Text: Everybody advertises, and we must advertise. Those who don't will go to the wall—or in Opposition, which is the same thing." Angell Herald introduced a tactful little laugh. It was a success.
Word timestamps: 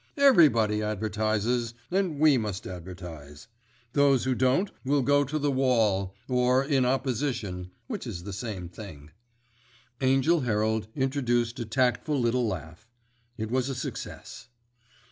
Everybody 0.17 0.81
advertises, 0.81 1.75
and 1.91 2.19
we 2.19 2.35
must 2.35 2.65
advertise. 2.65 3.47
Those 3.93 4.23
who 4.23 4.33
don't 4.33 4.71
will 4.83 5.03
go 5.03 5.23
to 5.23 5.37
the 5.37 5.51
wall—or 5.51 6.65
in 6.65 6.85
Opposition, 6.87 7.69
which 7.85 8.07
is 8.07 8.23
the 8.23 8.33
same 8.33 8.67
thing." 8.67 9.11
Angell 10.01 10.39
Herald 10.39 10.87
introduced 10.95 11.59
a 11.59 11.65
tactful 11.65 12.19
little 12.19 12.47
laugh. 12.47 12.87
It 13.37 13.51
was 13.51 13.69
a 13.69 13.75
success. 13.75 14.47